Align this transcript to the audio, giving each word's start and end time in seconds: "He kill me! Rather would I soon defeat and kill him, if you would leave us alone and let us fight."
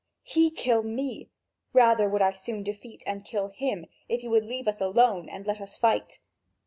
"He 0.23 0.49
kill 0.49 0.81
me! 0.81 1.29
Rather 1.73 2.09
would 2.09 2.23
I 2.23 2.33
soon 2.33 2.63
defeat 2.63 3.03
and 3.05 3.23
kill 3.23 3.49
him, 3.49 3.85
if 4.09 4.23
you 4.23 4.31
would 4.31 4.45
leave 4.45 4.67
us 4.67 4.81
alone 4.81 5.29
and 5.29 5.45
let 5.45 5.61
us 5.61 5.77
fight." 5.77 6.17